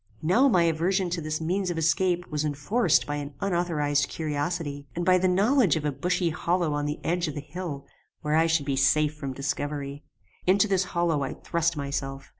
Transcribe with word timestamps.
Now 0.23 0.47
my 0.47 0.63
aversion 0.63 1.11
to 1.11 1.21
this 1.21 1.39
means 1.39 1.69
of 1.69 1.77
escape 1.77 2.25
was 2.31 2.43
enforced 2.43 3.05
by 3.05 3.17
an 3.17 3.35
unauthorized 3.39 4.09
curiosity, 4.09 4.87
and 4.95 5.05
by 5.05 5.19
the 5.19 5.27
knowledge 5.27 5.75
of 5.75 5.85
a 5.85 5.91
bushy 5.91 6.31
hollow 6.31 6.73
on 6.73 6.87
the 6.87 6.99
edge 7.05 7.27
of 7.27 7.35
the 7.35 7.39
hill, 7.39 7.85
where 8.21 8.33
I 8.35 8.47
should 8.47 8.65
be 8.65 8.75
safe 8.75 9.13
from 9.13 9.31
discovery. 9.33 10.03
Into 10.47 10.67
this 10.67 10.85
hollow 10.97 11.21
I 11.21 11.35
thrust 11.35 11.77
myself. 11.77 12.29